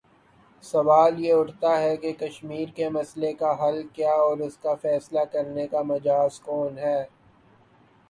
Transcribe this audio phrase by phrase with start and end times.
[0.63, 5.67] سوال یہ اٹھتا کہ کشمیر کے مسئلے کا حل کیا اور اس کا فیصلہ کرنے
[5.67, 6.99] کا مجاز کون ہے؟